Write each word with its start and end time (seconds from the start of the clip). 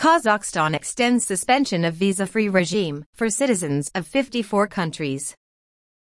Kazakhstan 0.00 0.74
extends 0.74 1.26
suspension 1.26 1.84
of 1.84 1.92
visa-free 1.92 2.48
regime 2.48 3.04
for 3.12 3.28
citizens 3.28 3.90
of 3.94 4.06
54 4.06 4.66
countries. 4.66 5.34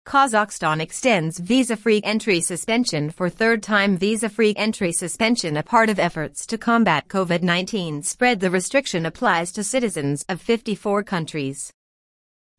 Kazakhstan 0.07 0.81
extends 0.81 1.41
visa-free 1.41 2.01
entry 2.05 2.41
suspension 2.41 3.11
for 3.11 3.29
third-time 3.29 3.97
visa-free 3.97 4.55
entry 4.57 4.93
suspension 4.93 5.57
a 5.57 5.65
part 5.65 5.91
of 5.91 5.99
efforts 5.99 6.47
to 6.47 6.57
combat 6.57 7.09
COVID-19 7.09 8.05
spread 8.05 8.39
the 8.39 8.53
restriction 8.53 9.05
applies 9.05 9.51
to 9.51 9.65
citizens 9.65 10.25
of 10.29 10.41
54 10.41 11.03
countries. 11.03 11.73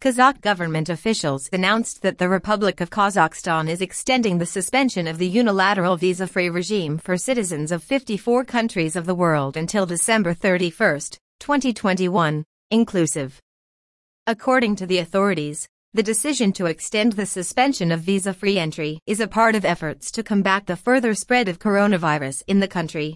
Kazakh 0.04 0.42
government 0.42 0.90
officials 0.90 1.50
announced 1.54 2.02
that 2.02 2.18
the 2.18 2.28
Republic 2.28 2.82
of 2.82 2.90
Kazakhstan 2.90 3.70
is 3.70 3.80
extending 3.80 4.38
the 4.38 4.46
suspension 4.46 5.08
of 5.08 5.18
the 5.18 5.26
unilateral 5.26 5.96
visa-free 5.96 6.50
regime 6.50 6.98
for 6.98 7.16
citizens 7.16 7.72
of 7.72 7.82
54 7.82 8.44
countries 8.44 8.98
of 8.98 9.06
the 9.06 9.16
world 9.16 9.56
until 9.56 9.86
December 9.86 10.34
31, 10.34 11.00
2021, 11.40 12.44
inclusive. 12.70 13.40
According 14.28 14.76
to 14.76 14.86
the 14.86 14.98
authorities, 14.98 15.70
the 15.94 16.04
decision 16.04 16.52
to 16.52 16.66
extend 16.66 17.14
the 17.14 17.26
suspension 17.26 17.90
of 17.90 18.02
visa-free 18.02 18.60
entry 18.60 19.00
is 19.08 19.22
a 19.22 19.28
part 19.30 19.56
of 19.56 19.64
efforts 19.64 20.12
to 20.12 20.22
combat 20.22 20.66
the 20.66 20.76
further 20.76 21.14
spread 21.14 21.48
of 21.48 21.60
coronavirus 21.60 22.44
in 22.48 22.60
the 22.60 22.68
country. 22.68 23.16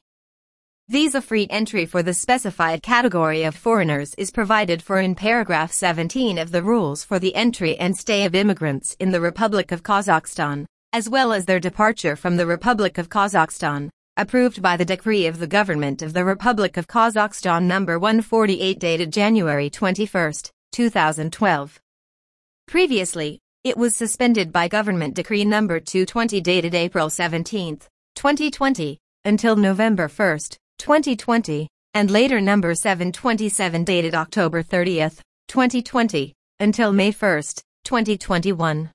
Visa-free 0.89 1.47
entry 1.49 1.85
for 1.85 2.01
the 2.01 2.13
specified 2.13 2.81
category 2.81 3.43
of 3.43 3.53
foreigners 3.53 4.13
is 4.13 4.31
provided 4.31 4.81
for 4.81 5.01
in 5.01 5.15
paragraph 5.15 5.69
17 5.69 6.37
of 6.37 6.49
the 6.53 6.63
rules 6.63 7.03
for 7.03 7.19
the 7.19 7.35
entry 7.35 7.77
and 7.77 7.97
stay 7.97 8.23
of 8.23 8.33
immigrants 8.33 8.95
in 8.97 9.11
the 9.11 9.19
Republic 9.19 9.73
of 9.73 9.83
Kazakhstan, 9.83 10.65
as 10.93 11.09
well 11.09 11.33
as 11.33 11.43
their 11.43 11.59
departure 11.59 12.15
from 12.15 12.37
the 12.37 12.47
Republic 12.47 12.97
of 12.97 13.09
Kazakhstan, 13.09 13.89
approved 14.15 14.61
by 14.61 14.77
the 14.77 14.85
decree 14.85 15.27
of 15.27 15.39
the 15.39 15.45
government 15.45 16.01
of 16.01 16.13
the 16.13 16.23
Republic 16.23 16.77
of 16.77 16.87
Kazakhstan 16.87 17.63
number 17.63 17.99
148 17.99 18.79
dated 18.79 19.11
January 19.11 19.69
21, 19.69 20.31
2012. 20.71 21.81
Previously, 22.65 23.41
it 23.65 23.75
was 23.75 23.93
suspended 23.93 24.53
by 24.53 24.69
government 24.69 25.15
decree 25.15 25.43
number 25.43 25.81
220 25.81 26.39
dated 26.39 26.73
April 26.73 27.09
17, 27.09 27.79
2020, 28.15 28.97
until 29.25 29.57
November 29.57 30.07
1, 30.07 30.39
2020, 30.77 31.67
and 31.93 32.11
later 32.11 32.39
number 32.39 32.75
727 32.75 33.83
dated 33.83 34.13
October 34.13 34.61
30, 34.61 35.09
2020, 35.47 36.33
until 36.59 36.93
May 36.93 37.11
1, 37.11 37.41
2021. 37.83 38.91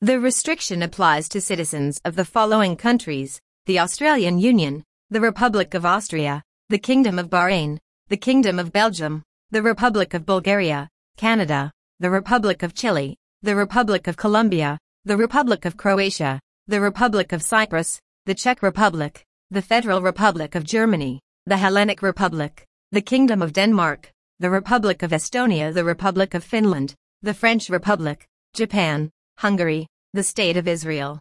The 0.00 0.20
restriction 0.20 0.82
applies 0.82 1.28
to 1.30 1.40
citizens 1.40 2.00
of 2.04 2.16
the 2.16 2.24
following 2.24 2.76
countries, 2.76 3.40
the 3.66 3.78
Australian 3.78 4.38
Union, 4.38 4.84
the 5.10 5.20
Republic 5.20 5.74
of 5.74 5.84
Austria, 5.84 6.42
the 6.68 6.78
Kingdom 6.78 7.18
of 7.18 7.30
Bahrain, 7.30 7.78
the 8.08 8.16
Kingdom 8.16 8.58
of 8.58 8.72
Belgium, 8.72 9.22
the 9.50 9.62
Republic 9.62 10.14
of 10.14 10.26
Bulgaria, 10.26 10.88
Canada, 11.16 11.70
the 12.00 12.10
Republic 12.10 12.62
of 12.62 12.74
Chile, 12.74 13.16
the 13.42 13.56
Republic 13.56 14.06
of 14.06 14.16
Colombia, 14.16 14.78
the 15.04 15.16
Republic 15.16 15.64
of 15.64 15.76
Croatia, 15.76 16.40
the 16.66 16.80
Republic 16.80 17.32
of 17.32 17.42
Cyprus, 17.42 18.00
the 18.26 18.34
Czech 18.34 18.62
Republic, 18.62 19.24
the 19.52 19.62
Federal 19.62 20.02
Republic 20.02 20.56
of 20.56 20.64
Germany, 20.64 21.20
the 21.46 21.56
Hellenic 21.56 22.02
Republic, 22.02 22.64
the 22.90 23.00
Kingdom 23.00 23.42
of 23.42 23.52
Denmark, 23.52 24.10
the 24.40 24.50
Republic 24.50 25.04
of 25.04 25.12
Estonia, 25.12 25.72
the 25.72 25.84
Republic 25.84 26.34
of 26.34 26.42
Finland, 26.42 26.94
the 27.22 27.32
French 27.32 27.70
Republic, 27.70 28.26
Japan, 28.54 29.08
Hungary, 29.38 29.86
the 30.14 30.24
State 30.24 30.56
of 30.56 30.66
Israel, 30.66 31.20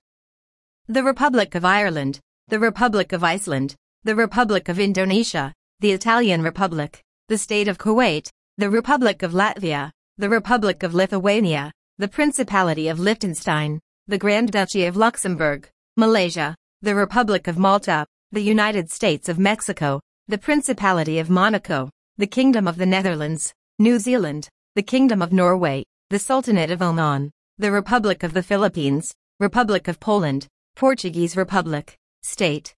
the 0.88 1.04
Republic 1.04 1.54
of 1.54 1.64
Ireland, 1.64 2.20
the 2.48 2.58
Republic 2.58 3.14
of 3.14 3.24
Iceland, 3.24 3.76
the 4.04 4.16
Republic 4.16 4.70
of 4.70 4.80
Indonesia, 4.80 5.54
the 5.80 5.92
Italian 5.92 6.42
Republic, 6.42 7.04
the 7.28 7.38
State 7.38 7.68
of 7.68 7.78
Kuwait, 7.78 8.28
the 8.58 8.72
Republic 8.72 9.22
of 9.22 9.34
Latvia, 9.34 9.92
the 10.18 10.30
Republic 10.30 10.82
of 10.82 10.96
Lithuania, 10.96 11.72
the 12.00 12.08
Principality 12.08 12.88
of 12.88 13.00
Liechtenstein, 13.00 13.80
the 14.08 14.18
Grand 14.18 14.52
Duchy 14.52 14.86
of 14.86 14.98
Luxembourg, 14.98 15.70
Malaysia, 15.96 16.56
the 16.82 16.96
Republic 16.96 17.48
of 17.48 17.60
Malta, 17.60 18.06
the 18.36 18.44
United 18.44 18.92
States 18.92 19.30
of 19.30 19.40
Mexico, 19.40 20.02
the 20.28 20.38
Principality 20.38 21.20
of 21.20 21.30
Monaco, 21.30 21.90
the 22.18 22.28
Kingdom 22.28 22.68
of 22.68 22.76
the 22.76 22.86
Netherlands, 22.86 23.54
New 23.80 23.98
Zealand, 23.98 24.50
the 24.76 24.84
Kingdom 24.84 25.22
of 25.22 25.32
Norway, 25.32 25.86
the 26.10 26.20
Sultanate 26.20 26.70
of 26.70 26.82
Oman, 26.82 27.32
the 27.60 27.72
Republic 27.72 28.24
of 28.24 28.34
the 28.34 28.44
Philippines, 28.44 29.14
Republic 29.40 29.88
of 29.88 30.02
Poland, 30.02 30.48
Portuguese 30.76 31.38
Republic, 31.38 31.96
State 32.24 32.74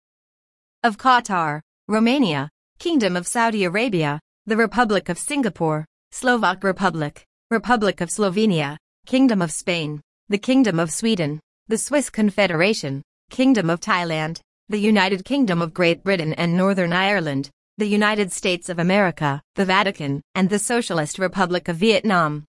of 0.84 1.00
Qatar, 1.00 1.62
Romania, 1.88 2.50
Kingdom 2.78 3.16
of 3.16 3.26
Saudi 3.26 3.64
Arabia, 3.64 4.20
the 4.46 4.58
Republic 4.58 5.10
of 5.10 5.18
Singapore, 5.18 5.86
Slovak 6.12 6.64
Republic, 6.64 7.26
Republic 7.50 8.00
of 8.00 8.10
Slovenia, 8.10 8.78
Kingdom 9.08 9.42
of 9.42 9.52
Spain, 9.52 10.02
the 10.30 10.38
Kingdom 10.38 10.80
of 10.80 10.92
Sweden, 10.92 11.40
the 11.68 11.80
Swiss 11.80 12.12
Confederation, 12.12 13.02
Kingdom 13.32 13.72
of 13.72 13.80
Thailand, 13.80 14.40
the 14.70 14.78
United 14.78 15.24
Kingdom 15.24 15.62
of 15.62 15.74
Great 15.74 16.04
Britain 16.04 16.34
and 16.34 16.58
Northern 16.58 16.92
Ireland, 16.92 17.50
the 17.78 17.86
United 17.86 18.34
States 18.34 18.68
of 18.68 18.80
America, 18.80 19.42
the 19.56 19.64
Vatican, 19.64 20.22
and 20.36 20.50
the 20.50 20.60
Socialist 20.60 21.18
Republic 21.18 21.70
of 21.70 21.78
Vietnam. 21.78 22.47